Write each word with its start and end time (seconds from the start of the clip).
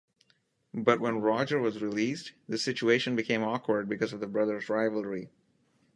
But 0.73 0.99
when 0.99 1.19
Roger 1.21 1.59
was 1.59 1.83
released, 1.83 2.31
the 2.49 2.57
situation 2.57 3.15
became 3.15 3.43
awkward 3.43 3.87
because 3.87 4.13
of 4.13 4.19
the 4.19 4.25
brothers' 4.25 4.67
rivalry. 4.67 5.29